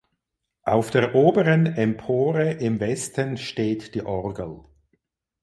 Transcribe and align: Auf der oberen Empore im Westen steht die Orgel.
Auf 0.63 0.89
der 0.89 1.13
oberen 1.13 1.67
Empore 1.67 2.53
im 2.53 2.79
Westen 2.79 3.37
steht 3.37 3.93
die 3.93 4.03
Orgel. 4.03 4.61